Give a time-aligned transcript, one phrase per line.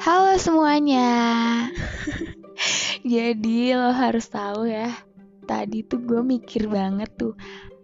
[0.00, 1.12] Halo semuanya.
[3.04, 4.96] Jadi lo harus tahu ya.
[5.44, 7.36] Tadi tuh gue mikir banget tuh.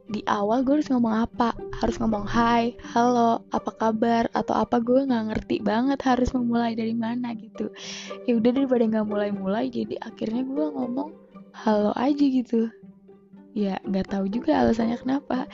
[0.08, 1.52] Di awal gue harus ngomong apa?
[1.76, 6.96] Harus ngomong hai, halo, apa kabar, atau apa gue nggak ngerti banget harus memulai dari
[6.96, 7.68] mana gitu.
[8.24, 11.12] Ya udah daripada nggak mulai-mulai, jadi akhirnya gue ngomong
[11.52, 12.72] halo aja gitu.
[13.52, 15.44] Ya nggak tahu juga alasannya kenapa.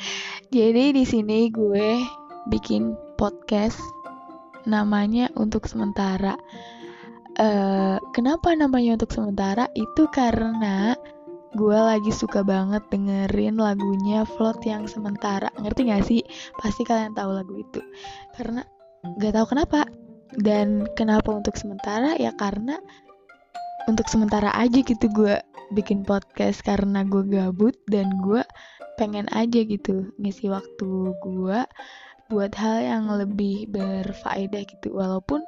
[0.55, 2.07] Jadi di sini gue
[2.47, 3.83] bikin podcast
[4.69, 6.37] namanya untuk sementara.
[7.41, 9.69] Uh, kenapa namanya untuk sementara?
[9.73, 10.93] Itu karena
[11.53, 15.49] gue lagi suka banget dengerin lagunya Float yang sementara.
[15.61, 16.21] Ngerti gak sih?
[16.61, 17.81] Pasti kalian tahu lagu itu.
[18.37, 18.65] Karena
[19.21, 19.89] gak tahu kenapa.
[20.33, 22.17] Dan kenapa untuk sementara?
[22.17, 22.81] Ya karena
[23.85, 25.37] untuk sementara aja gitu gue
[25.75, 28.45] bikin podcast karena gue gabut dan gue
[29.01, 31.61] pengen aja gitu ngisi waktu gue
[32.33, 34.97] buat hal yang lebih berfaedah gitu.
[34.97, 35.45] Walaupun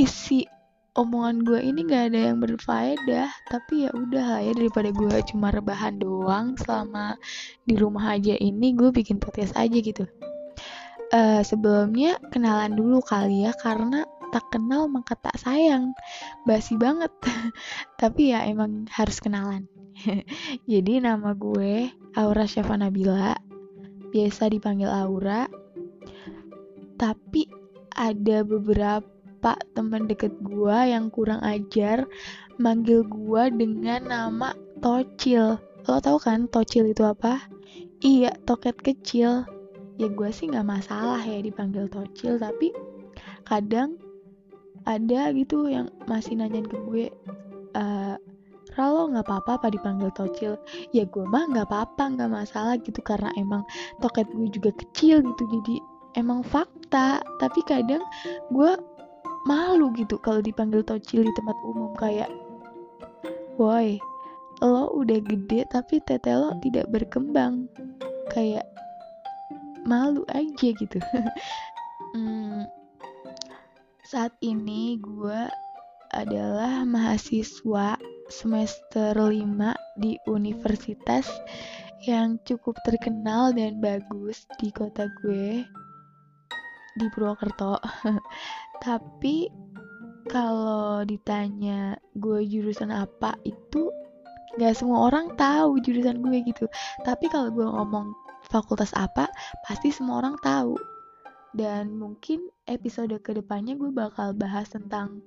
[0.00, 0.48] isi
[0.96, 5.50] omongan gue ini gak ada yang berfaedah tapi ya udah lah ya daripada gue cuma
[5.50, 7.18] rebahan doang selama
[7.66, 10.06] di rumah aja ini gue bikin podcast aja gitu.
[11.12, 15.94] Uh, sebelumnya kenalan dulu kali ya karena tak kenal maka tak sayang.
[16.42, 17.10] Basi banget.
[18.00, 19.70] Tapi ya emang harus kenalan.
[20.72, 23.34] Jadi nama gue Aura Syafa Nabila
[24.14, 25.50] biasa dipanggil Aura
[26.98, 27.50] tapi
[27.94, 32.08] ada beberapa teman deket gue yang kurang ajar
[32.58, 34.50] manggil gue dengan nama
[34.82, 35.58] Tocil.
[35.88, 37.40] Lo tau kan Tocil itu apa?
[38.04, 39.46] Iya toket kecil.
[39.94, 42.74] Ya gue sih nggak masalah ya dipanggil Tocil tapi
[43.46, 43.96] kadang
[44.84, 47.06] ada gitu yang masih nanyain ke gue
[47.78, 48.16] uh,
[48.74, 50.58] Ralo nggak apa-apa apa dipanggil Tocil?
[50.90, 53.62] Ya gue mah nggak apa-apa nggak masalah gitu karena emang
[54.02, 55.76] toket gue juga kecil gitu jadi
[56.18, 56.42] emang
[57.42, 58.02] tapi kadang
[58.54, 58.72] gue
[59.44, 62.30] malu gitu kalau dipanggil tocil di tempat umum kayak
[63.58, 63.98] woi
[64.62, 67.66] lo udah gede tapi tete lo tidak berkembang.
[68.30, 68.68] Kayak
[69.88, 70.98] malu aja gitu.
[72.14, 72.70] Hmm,
[74.06, 75.50] saat ini gue
[76.14, 77.98] adalah mahasiswa
[78.30, 79.34] semester 5
[79.98, 81.26] di universitas
[82.06, 85.66] yang cukup terkenal dan bagus di kota gue
[86.94, 87.78] di Purwokerto.
[88.84, 89.50] Tapi
[90.30, 93.92] kalau ditanya gue jurusan apa itu
[94.54, 96.66] nggak semua orang tahu jurusan gue gitu.
[97.02, 98.14] Tapi kalau gue ngomong
[98.46, 99.28] fakultas apa
[99.66, 100.78] pasti semua orang tahu.
[101.54, 105.22] Dan mungkin episode ke depannya gue bakal bahas tentang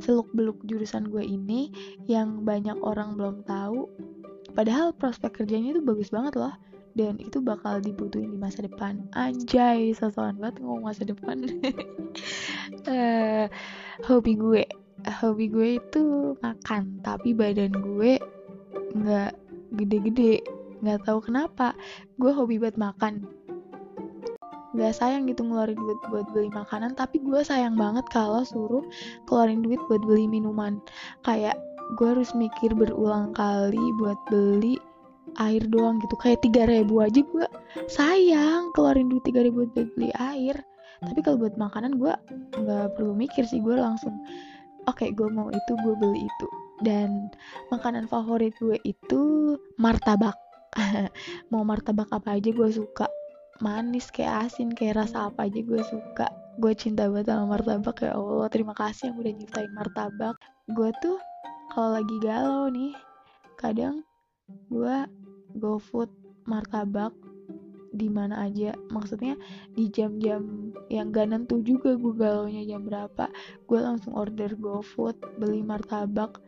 [0.00, 1.72] seluk beluk jurusan gue ini
[2.04, 3.88] yang banyak orang belum tahu.
[4.52, 6.52] Padahal prospek kerjanya itu bagus banget loh
[6.92, 9.00] dan itu bakal dibutuhin di masa depan.
[9.16, 11.40] Anjay sosokan banget ngomong masa depan.
[12.84, 13.48] Uh,
[14.08, 14.64] hobi gue.
[15.02, 16.02] Hobi gue itu
[16.38, 18.20] makan tapi badan gue
[18.92, 19.32] nggak
[19.80, 20.44] gede-gede.
[20.84, 21.72] Nggak tahu kenapa.
[22.20, 23.24] Gue hobi buat makan.
[24.72, 28.80] Gak sayang gitu ngeluarin duit buat beli makanan tapi gue sayang banget kalau suruh
[29.28, 30.80] keluarin duit buat beli minuman.
[31.28, 31.60] Kayak
[32.00, 34.80] gue harus mikir berulang kali buat beli
[35.40, 36.14] air doang gitu.
[36.20, 37.46] Kayak tiga ribu aja gue
[37.88, 40.56] sayang keluarin duit tiga ribu buat beli air.
[41.02, 42.14] Tapi kalau buat makanan gue
[42.58, 43.58] nggak perlu mikir sih.
[43.58, 44.22] Gue langsung
[44.86, 46.46] oke okay, gue mau itu gue beli itu.
[46.82, 47.30] Dan
[47.70, 50.34] makanan favorit gue itu martabak.
[51.52, 53.06] Mau martabak apa aja gue suka.
[53.60, 56.26] Manis kayak asin kayak rasa apa aja gue suka.
[56.58, 58.48] Gue cinta banget sama martabak ya Allah.
[58.50, 60.34] Terima kasih yang udah nyiptain martabak.
[60.72, 61.20] Gue tuh
[61.70, 62.96] kalau lagi galau nih
[63.60, 64.02] kadang
[64.72, 64.96] gue
[65.56, 66.10] GoFood
[66.48, 67.12] martabak
[67.92, 68.72] di mana aja.
[68.88, 69.36] Maksudnya
[69.76, 73.28] di jam-jam yang gak nentu juga gue galaunya jam berapa.
[73.68, 76.40] Gue langsung order GoFood beli martabak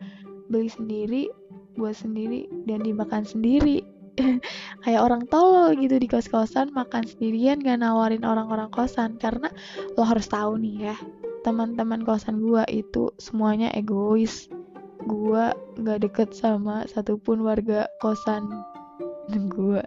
[0.48, 1.28] beli sendiri
[1.76, 3.84] buat sendiri dan dimakan sendiri.
[4.86, 9.20] Kayak orang tolol gitu di kos-kosan makan sendirian gak nawarin orang-orang kosan.
[9.20, 9.52] Karena
[9.94, 10.96] lo harus tahu nih ya
[11.44, 14.48] teman-teman kosan gue itu semuanya egois
[15.04, 15.44] gue
[15.84, 18.48] gak deket sama satupun warga kosan
[19.32, 19.80] gue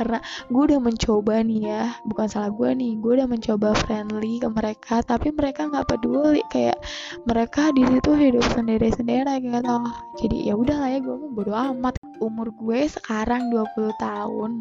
[0.00, 0.18] karena
[0.48, 5.04] gue udah mencoba nih ya bukan salah gue nih gue udah mencoba friendly ke mereka
[5.04, 6.40] tapi mereka nggak peduli.
[6.48, 6.80] Kayak
[7.28, 9.76] mereka di situ hidup sendiri sendiri gitu.
[10.24, 11.94] Jadi ya udah lah ya gue mau bodo amat.
[12.22, 14.52] Umur gue sekarang 20 tahun.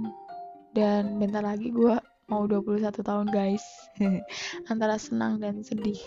[0.76, 1.96] Dan bentar lagi gue
[2.28, 3.64] mau 21 tahun guys.
[4.72, 5.98] Antara senang dan sedih.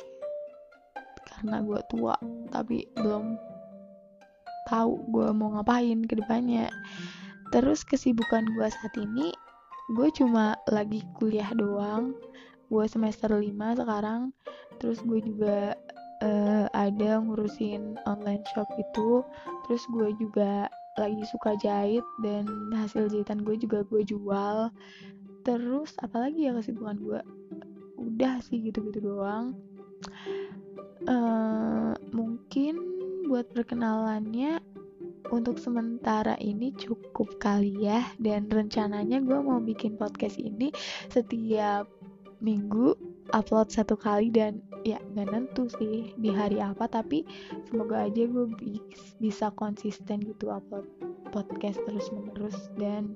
[1.25, 2.19] Karena gue tua
[2.52, 3.50] tapi belum
[4.70, 6.70] tahu gue mau ngapain ke depannya.
[7.50, 9.34] Terus kesibukan gue saat ini
[9.99, 12.14] gue cuma lagi kuliah doang.
[12.70, 13.50] Gue semester 5
[13.82, 14.31] sekarang.
[14.78, 15.75] Terus gue juga
[16.22, 19.26] uh, ada ngurusin online shop itu.
[19.67, 24.70] Terus gue juga lagi suka jahit dan hasil jahitan gue juga gue jual.
[25.43, 27.20] Terus apalagi ya kesibukan gue
[27.99, 29.58] udah sih gitu-gitu doang.
[31.05, 32.89] Uh, mungkin
[33.31, 34.59] buat perkenalannya
[35.31, 38.03] untuk sementara ini cukup kali ya.
[38.19, 40.75] Dan rencananya gue mau bikin podcast ini
[41.06, 41.87] setiap
[42.43, 42.99] minggu
[43.31, 47.23] upload satu kali dan ya nggak nentu sih di hari apa tapi
[47.69, 48.49] semoga aja gue
[49.21, 50.88] bisa konsisten gitu upload
[51.29, 53.12] podcast terus menerus dan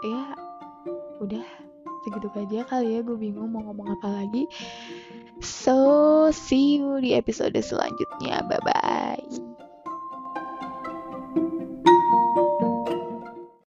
[0.00, 0.32] ya
[1.20, 1.65] udah
[2.06, 4.46] segitu aja kali ya gue bingung mau ngomong apa lagi.
[5.42, 8.46] So see you di episode selanjutnya.
[8.46, 9.45] Bye bye